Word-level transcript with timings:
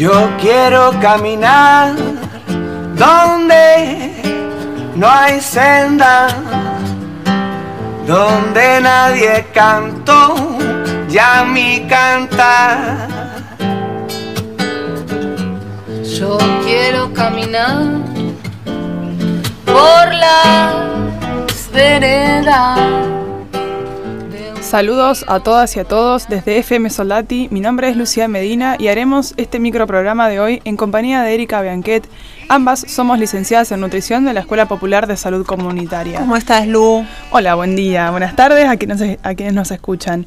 Yo 0.00 0.30
quiero 0.40 0.98
caminar 0.98 1.94
donde 2.94 4.14
no 4.96 5.06
hay 5.06 5.42
senda, 5.42 6.28
donde 8.06 8.80
nadie 8.80 9.46
cantó 9.52 10.56
ya 11.10 11.44
mi 11.44 11.86
cantar. 11.86 13.08
Yo 16.18 16.38
quiero 16.64 17.12
caminar 17.12 17.84
por 19.66 20.14
las 20.14 21.70
veredas 21.74 23.09
Saludos 24.70 25.24
a 25.26 25.40
todas 25.40 25.74
y 25.74 25.80
a 25.80 25.84
todos 25.84 26.28
desde 26.28 26.56
FM 26.58 26.90
Soldati. 26.90 27.48
Mi 27.50 27.58
nombre 27.58 27.88
es 27.88 27.96
Lucía 27.96 28.28
Medina 28.28 28.76
y 28.78 28.86
haremos 28.86 29.34
este 29.36 29.58
microprograma 29.58 30.28
de 30.28 30.38
hoy 30.38 30.62
en 30.64 30.76
compañía 30.76 31.22
de 31.22 31.34
Erika 31.34 31.60
Bianquet. 31.60 32.08
Ambas 32.48 32.84
somos 32.86 33.18
licenciadas 33.18 33.72
en 33.72 33.80
nutrición 33.80 34.24
de 34.24 34.32
la 34.32 34.38
Escuela 34.38 34.66
Popular 34.68 35.08
de 35.08 35.16
Salud 35.16 35.44
Comunitaria. 35.44 36.20
¿Cómo 36.20 36.36
estás, 36.36 36.68
Lu? 36.68 37.04
Hola, 37.32 37.56
buen 37.56 37.74
día, 37.74 38.12
buenas 38.12 38.36
tardes 38.36 38.68
a 38.68 38.76
quienes, 38.76 39.18
a 39.20 39.34
quienes 39.34 39.54
nos 39.54 39.72
escuchan. 39.72 40.24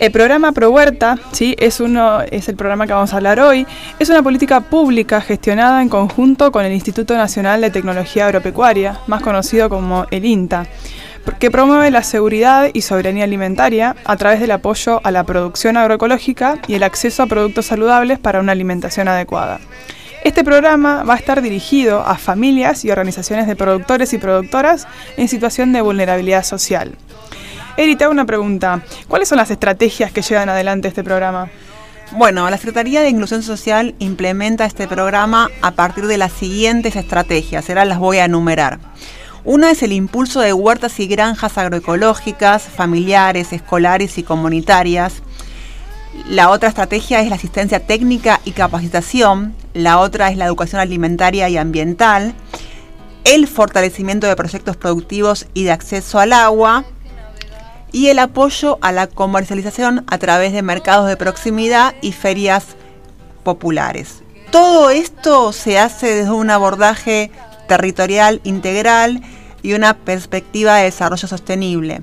El 0.00 0.10
programa 0.10 0.50
Pro 0.50 0.72
Huerta, 0.72 1.16
¿sí? 1.30 1.54
es, 1.56 1.78
uno, 1.78 2.22
es 2.22 2.48
el 2.48 2.56
programa 2.56 2.88
que 2.88 2.92
vamos 2.92 3.12
a 3.12 3.18
hablar 3.18 3.38
hoy, 3.38 3.68
es 4.00 4.08
una 4.08 4.20
política 4.20 4.62
pública 4.62 5.20
gestionada 5.20 5.80
en 5.80 5.88
conjunto 5.88 6.50
con 6.50 6.64
el 6.64 6.72
Instituto 6.72 7.16
Nacional 7.16 7.60
de 7.60 7.70
Tecnología 7.70 8.26
Agropecuaria, 8.26 8.98
más 9.06 9.22
conocido 9.22 9.68
como 9.68 10.06
el 10.10 10.24
INTA 10.24 10.66
que 11.38 11.50
promueve 11.50 11.90
la 11.90 12.02
seguridad 12.02 12.70
y 12.72 12.82
soberanía 12.82 13.24
alimentaria 13.24 13.96
a 14.04 14.16
través 14.16 14.40
del 14.40 14.50
apoyo 14.52 15.00
a 15.04 15.10
la 15.10 15.24
producción 15.24 15.76
agroecológica 15.76 16.58
y 16.66 16.74
el 16.74 16.82
acceso 16.82 17.22
a 17.22 17.26
productos 17.26 17.66
saludables 17.66 18.18
para 18.18 18.40
una 18.40 18.52
alimentación 18.52 19.08
adecuada. 19.08 19.60
Este 20.24 20.42
programa 20.42 21.04
va 21.04 21.14
a 21.14 21.18
estar 21.18 21.42
dirigido 21.42 22.00
a 22.00 22.16
familias 22.16 22.84
y 22.84 22.90
organizaciones 22.90 23.46
de 23.46 23.54
productores 23.54 24.12
y 24.12 24.18
productoras 24.18 24.88
en 25.16 25.28
situación 25.28 25.72
de 25.72 25.82
vulnerabilidad 25.82 26.42
social. 26.42 26.96
Eri, 27.76 27.94
te 27.94 28.04
hago 28.04 28.12
una 28.12 28.24
pregunta. 28.24 28.82
¿Cuáles 29.06 29.28
son 29.28 29.38
las 29.38 29.50
estrategias 29.50 30.10
que 30.10 30.22
llevan 30.22 30.48
adelante 30.48 30.88
este 30.88 31.04
programa? 31.04 31.50
Bueno, 32.12 32.48
la 32.48 32.56
Secretaría 32.56 33.02
de 33.02 33.08
Inclusión 33.08 33.42
Social 33.42 33.94
implementa 33.98 34.64
este 34.64 34.88
programa 34.88 35.50
a 35.60 35.72
partir 35.72 36.06
de 36.06 36.18
las 36.18 36.32
siguientes 36.32 36.96
estrategias. 36.96 37.68
Ahora 37.68 37.84
las 37.84 37.98
voy 37.98 38.18
a 38.18 38.24
enumerar. 38.24 38.78
Una 39.46 39.70
es 39.70 39.84
el 39.84 39.92
impulso 39.92 40.40
de 40.40 40.52
huertas 40.52 40.98
y 40.98 41.06
granjas 41.06 41.56
agroecológicas, 41.56 42.64
familiares, 42.64 43.52
escolares 43.52 44.18
y 44.18 44.24
comunitarias. 44.24 45.22
La 46.28 46.50
otra 46.50 46.68
estrategia 46.68 47.20
es 47.20 47.28
la 47.28 47.36
asistencia 47.36 47.78
técnica 47.78 48.40
y 48.44 48.50
capacitación. 48.50 49.54
La 49.72 50.00
otra 50.00 50.32
es 50.32 50.36
la 50.36 50.46
educación 50.46 50.80
alimentaria 50.80 51.48
y 51.48 51.58
ambiental. 51.58 52.34
El 53.22 53.46
fortalecimiento 53.46 54.26
de 54.26 54.34
proyectos 54.34 54.76
productivos 54.76 55.46
y 55.54 55.62
de 55.62 55.70
acceso 55.70 56.18
al 56.18 56.32
agua. 56.32 56.84
Y 57.92 58.08
el 58.08 58.18
apoyo 58.18 58.78
a 58.80 58.90
la 58.90 59.06
comercialización 59.06 60.04
a 60.08 60.18
través 60.18 60.54
de 60.54 60.62
mercados 60.62 61.06
de 61.06 61.16
proximidad 61.16 61.94
y 62.02 62.10
ferias 62.10 62.74
populares. 63.44 64.24
Todo 64.50 64.90
esto 64.90 65.52
se 65.52 65.78
hace 65.78 66.16
desde 66.16 66.32
un 66.32 66.50
abordaje 66.50 67.30
territorial 67.68 68.40
integral 68.44 69.22
y 69.62 69.74
una 69.74 69.94
perspectiva 69.94 70.76
de 70.76 70.84
desarrollo 70.84 71.28
sostenible. 71.28 72.02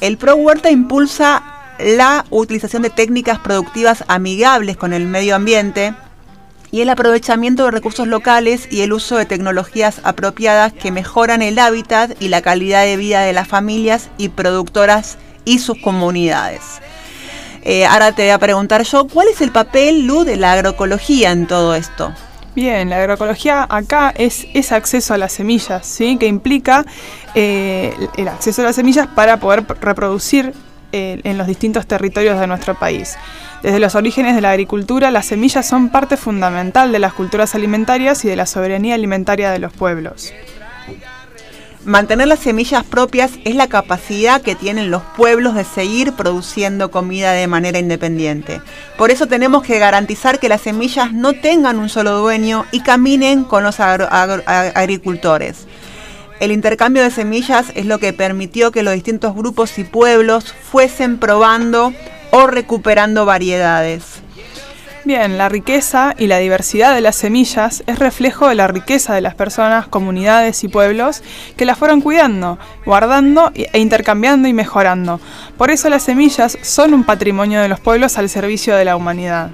El 0.00 0.18
Pro 0.18 0.34
Huerta 0.36 0.70
impulsa 0.70 1.42
la 1.78 2.24
utilización 2.30 2.82
de 2.82 2.90
técnicas 2.90 3.38
productivas 3.38 4.04
amigables 4.08 4.76
con 4.76 4.92
el 4.92 5.06
medio 5.06 5.34
ambiente 5.34 5.94
y 6.70 6.80
el 6.80 6.90
aprovechamiento 6.90 7.64
de 7.64 7.70
recursos 7.70 8.08
locales 8.08 8.66
y 8.70 8.80
el 8.80 8.92
uso 8.92 9.16
de 9.16 9.26
tecnologías 9.26 10.00
apropiadas 10.04 10.72
que 10.72 10.90
mejoran 10.90 11.42
el 11.42 11.58
hábitat 11.58 12.20
y 12.20 12.28
la 12.28 12.40
calidad 12.40 12.84
de 12.84 12.96
vida 12.96 13.20
de 13.20 13.32
las 13.32 13.46
familias 13.46 14.08
y 14.16 14.30
productoras 14.30 15.18
y 15.44 15.58
sus 15.58 15.78
comunidades. 15.78 16.62
Eh, 17.62 17.84
ahora 17.86 18.12
te 18.12 18.22
voy 18.22 18.30
a 18.30 18.38
preguntar 18.38 18.82
yo, 18.82 19.06
¿cuál 19.06 19.28
es 19.28 19.40
el 19.40 19.52
papel, 19.52 20.06
Lu, 20.06 20.24
de 20.24 20.36
la 20.36 20.52
agroecología 20.52 21.30
en 21.30 21.46
todo 21.46 21.74
esto? 21.74 22.12
Bien, 22.54 22.90
la 22.90 22.98
agroecología 22.98 23.66
acá 23.68 24.12
es 24.16 24.46
ese 24.52 24.74
acceso 24.74 25.14
a 25.14 25.18
las 25.18 25.32
semillas, 25.32 25.86
¿sí? 25.86 26.18
que 26.18 26.26
implica 26.26 26.84
eh, 27.34 27.94
el 28.18 28.28
acceso 28.28 28.60
a 28.60 28.66
las 28.66 28.76
semillas 28.76 29.06
para 29.06 29.38
poder 29.38 29.64
reproducir 29.80 30.52
eh, 30.92 31.22
en 31.24 31.38
los 31.38 31.46
distintos 31.46 31.86
territorios 31.86 32.38
de 32.38 32.46
nuestro 32.46 32.74
país. 32.78 33.16
Desde 33.62 33.78
los 33.78 33.94
orígenes 33.94 34.34
de 34.34 34.42
la 34.42 34.50
agricultura, 34.50 35.10
las 35.10 35.24
semillas 35.26 35.66
son 35.66 35.88
parte 35.88 36.18
fundamental 36.18 36.92
de 36.92 36.98
las 36.98 37.14
culturas 37.14 37.54
alimentarias 37.54 38.22
y 38.26 38.28
de 38.28 38.36
la 38.36 38.44
soberanía 38.44 38.96
alimentaria 38.96 39.50
de 39.50 39.58
los 39.58 39.72
pueblos. 39.72 40.34
Mantener 41.84 42.28
las 42.28 42.38
semillas 42.38 42.84
propias 42.84 43.32
es 43.44 43.56
la 43.56 43.66
capacidad 43.66 44.40
que 44.40 44.54
tienen 44.54 44.92
los 44.92 45.02
pueblos 45.16 45.56
de 45.56 45.64
seguir 45.64 46.12
produciendo 46.12 46.92
comida 46.92 47.32
de 47.32 47.48
manera 47.48 47.80
independiente. 47.80 48.60
Por 48.96 49.10
eso 49.10 49.26
tenemos 49.26 49.64
que 49.64 49.80
garantizar 49.80 50.38
que 50.38 50.48
las 50.48 50.60
semillas 50.60 51.12
no 51.12 51.32
tengan 51.32 51.80
un 51.80 51.88
solo 51.88 52.12
dueño 52.18 52.66
y 52.70 52.82
caminen 52.82 53.42
con 53.42 53.64
los 53.64 53.80
agricultores. 53.80 55.66
El 56.38 56.52
intercambio 56.52 57.02
de 57.02 57.10
semillas 57.10 57.66
es 57.74 57.86
lo 57.86 57.98
que 57.98 58.12
permitió 58.12 58.70
que 58.70 58.84
los 58.84 58.94
distintos 58.94 59.34
grupos 59.34 59.76
y 59.80 59.82
pueblos 59.82 60.54
fuesen 60.70 61.18
probando 61.18 61.92
o 62.30 62.46
recuperando 62.46 63.26
variedades. 63.26 64.11
Bien, 65.04 65.36
la 65.36 65.48
riqueza 65.48 66.14
y 66.16 66.28
la 66.28 66.38
diversidad 66.38 66.94
de 66.94 67.00
las 67.00 67.16
semillas 67.16 67.82
es 67.88 67.98
reflejo 67.98 68.48
de 68.48 68.54
la 68.54 68.68
riqueza 68.68 69.14
de 69.14 69.20
las 69.20 69.34
personas, 69.34 69.88
comunidades 69.88 70.62
y 70.62 70.68
pueblos 70.68 71.24
que 71.56 71.64
las 71.64 71.76
fueron 71.76 72.00
cuidando, 72.00 72.56
guardando 72.86 73.50
e 73.52 73.80
intercambiando 73.80 74.46
y 74.46 74.52
mejorando. 74.52 75.18
Por 75.58 75.72
eso 75.72 75.88
las 75.88 76.04
semillas 76.04 76.56
son 76.62 76.94
un 76.94 77.02
patrimonio 77.02 77.60
de 77.60 77.68
los 77.68 77.80
pueblos 77.80 78.16
al 78.16 78.28
servicio 78.28 78.76
de 78.76 78.84
la 78.84 78.94
humanidad. 78.94 79.50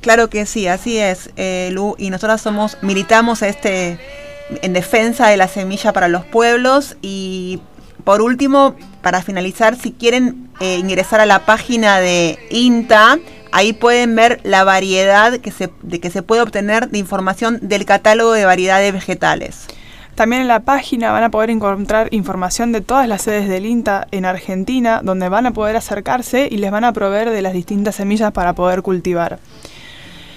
Claro 0.00 0.30
que 0.30 0.46
sí, 0.46 0.66
así 0.66 0.96
es, 0.96 1.28
eh, 1.36 1.68
Lu, 1.72 1.94
y 1.98 2.08
nosotros 2.08 2.40
somos, 2.40 2.78
militamos 2.80 3.42
este 3.42 3.98
en 4.62 4.72
defensa 4.72 5.28
de 5.28 5.36
la 5.36 5.48
semilla 5.48 5.92
para 5.92 6.08
los 6.08 6.24
pueblos 6.24 6.96
y 7.02 7.60
por 8.04 8.20
último, 8.20 8.76
para 9.02 9.22
finalizar, 9.22 9.76
si 9.76 9.92
quieren 9.92 10.50
eh, 10.60 10.76
ingresar 10.76 11.20
a 11.20 11.26
la 11.26 11.46
página 11.46 12.00
de 12.00 12.38
INTA, 12.50 13.18
Ahí 13.56 13.72
pueden 13.72 14.16
ver 14.16 14.40
la 14.42 14.64
variedad 14.64 15.38
que 15.38 15.52
se, 15.52 15.70
de 15.82 16.00
que 16.00 16.10
se 16.10 16.24
puede 16.24 16.42
obtener 16.42 16.88
de 16.88 16.98
información 16.98 17.60
del 17.62 17.84
catálogo 17.84 18.32
de 18.32 18.44
variedades 18.44 18.92
vegetales. 18.92 19.66
También 20.16 20.42
en 20.42 20.48
la 20.48 20.64
página 20.64 21.12
van 21.12 21.22
a 21.22 21.30
poder 21.30 21.50
encontrar 21.50 22.08
información 22.12 22.72
de 22.72 22.80
todas 22.80 23.06
las 23.06 23.22
sedes 23.22 23.48
del 23.48 23.64
INTA 23.64 24.08
en 24.10 24.24
Argentina, 24.24 25.02
donde 25.04 25.28
van 25.28 25.46
a 25.46 25.52
poder 25.52 25.76
acercarse 25.76 26.48
y 26.50 26.56
les 26.56 26.72
van 26.72 26.82
a 26.82 26.92
proveer 26.92 27.30
de 27.30 27.42
las 27.42 27.52
distintas 27.52 27.94
semillas 27.94 28.32
para 28.32 28.54
poder 28.54 28.82
cultivar. 28.82 29.38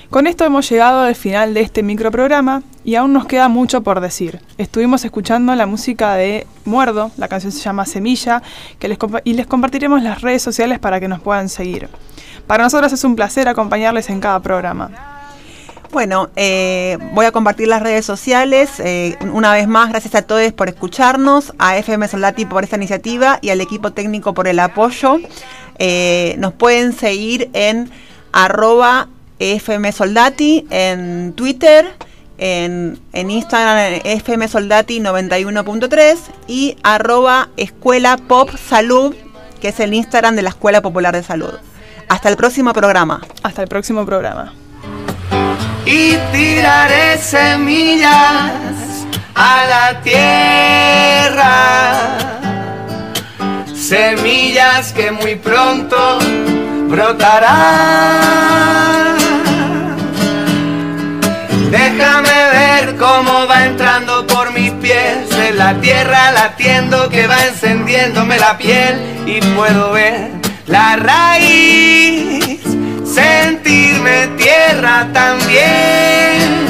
Con 0.09 0.25
esto 0.25 0.45
hemos 0.45 0.69
llegado 0.69 1.01
al 1.01 1.15
final 1.15 1.53
de 1.53 1.59
este 1.59 1.83
microprograma 1.83 2.63
y 2.85 2.95
aún 2.95 3.11
nos 3.11 3.25
queda 3.25 3.49
mucho 3.49 3.83
por 3.83 3.99
decir. 3.99 4.39
Estuvimos 4.57 5.03
escuchando 5.03 5.53
la 5.53 5.65
música 5.65 6.15
de 6.15 6.47
Muerdo, 6.63 7.11
la 7.17 7.27
canción 7.27 7.51
se 7.51 7.59
llama 7.59 7.85
Semilla, 7.85 8.41
que 8.79 8.87
les 8.87 8.97
y 9.25 9.33
les 9.33 9.47
compartiremos 9.47 10.01
las 10.01 10.21
redes 10.21 10.41
sociales 10.41 10.79
para 10.79 11.01
que 11.01 11.09
nos 11.09 11.19
puedan 11.19 11.49
seguir. 11.49 11.89
Para 12.47 12.63
nosotros 12.63 12.93
es 12.93 13.03
un 13.03 13.17
placer 13.17 13.49
acompañarles 13.49 14.09
en 14.09 14.21
cada 14.21 14.39
programa. 14.39 14.91
Bueno, 15.91 16.29
eh, 16.37 16.97
voy 17.13 17.25
a 17.25 17.33
compartir 17.33 17.67
las 17.67 17.81
redes 17.81 18.05
sociales. 18.05 18.79
Eh, 18.79 19.17
una 19.33 19.51
vez 19.51 19.67
más, 19.67 19.89
gracias 19.89 20.15
a 20.15 20.21
todos 20.21 20.53
por 20.53 20.69
escucharnos, 20.69 21.53
a 21.59 21.77
FM 21.77 22.07
Soldati 22.07 22.45
por 22.45 22.63
esta 22.63 22.77
iniciativa 22.77 23.39
y 23.41 23.49
al 23.49 23.59
equipo 23.59 23.91
técnico 23.91 24.33
por 24.33 24.47
el 24.47 24.59
apoyo. 24.59 25.17
Eh, 25.79 26.35
nos 26.39 26.53
pueden 26.53 26.93
seguir 26.93 27.49
en 27.51 27.89
arroba 28.31 29.09
FM 29.39 29.91
Soldati, 29.91 30.65
en 30.69 31.33
Twitter, 31.33 31.85
en, 32.37 32.99
en 33.13 33.31
Instagram 33.31 34.01
FM 34.03 34.47
Soldati 34.47 34.99
91.3 34.99 36.17
y 36.47 36.77
arroba 36.83 37.49
Escuela 37.57 38.17
Pop 38.17 38.49
Salud, 38.57 39.15
que 39.61 39.69
es 39.69 39.79
el 39.79 39.93
Instagram 39.93 40.35
de 40.35 40.43
la 40.43 40.49
Escuela 40.49 40.81
Popular 40.81 41.15
de 41.15 41.23
Salud. 41.23 41.53
Hasta 42.09 42.29
el 42.29 42.37
próximo 42.37 42.73
programa. 42.73 43.21
Hasta 43.43 43.61
el 43.63 43.67
próximo 43.67 44.05
programa. 44.05 44.53
Y 45.85 46.15
tiraré 46.31 47.17
semillas 47.17 48.51
a 49.35 49.65
la 49.69 50.01
tierra. 50.01 51.47
Semillas 53.73 54.91
que 54.93 55.11
muy 55.11 55.35
pronto 55.35 56.19
brotarán. 56.89 58.27
Déjame 61.69 62.29
ver 62.53 62.95
cómo 62.95 63.45
va 63.47 63.65
entrando 63.65 64.25
por 64.25 64.51
mis 64.53 64.71
pies. 64.71 65.29
En 65.31 65.57
la 65.57 65.79
tierra 65.81 66.31
latiendo 66.31 67.09
que 67.09 67.27
va 67.27 67.45
encendiéndome 67.45 68.39
la 68.39 68.57
piel. 68.57 68.99
Y 69.25 69.41
puedo 69.55 69.91
ver 69.91 70.31
la 70.67 70.95
raíz, 70.95 72.61
sentirme 73.05 74.27
tierra 74.37 75.07
también. 75.11 76.67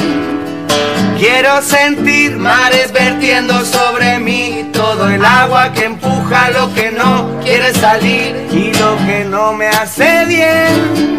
Quiero 1.18 1.62
sentir 1.62 2.36
mares 2.36 2.92
vertiendo 2.92 3.64
sobre 3.64 4.18
mí 4.18 4.70
todo 4.72 5.08
el 5.08 5.24
agua 5.24 5.72
que 5.72 5.84
empuja 5.84 6.50
lo 6.50 6.72
que 6.74 6.92
no 6.92 7.40
quiere 7.42 7.72
salir 7.74 8.46
y 8.52 8.72
lo 8.74 8.96
que 8.98 9.24
no 9.24 9.52
me 9.52 9.66
hace 9.66 10.24
bien 10.26 11.18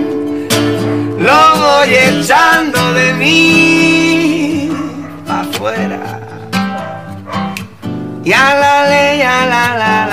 lo 1.19 1.56
voy 1.57 1.94
echando 1.94 2.94
de 2.94 3.13
mí 3.13 4.71
afuera. 5.27 6.00
Y 8.24 8.31
a 8.31 8.54
la 8.56 8.89
ley, 8.89 9.21
la 9.21 9.77
la. 9.77 10.09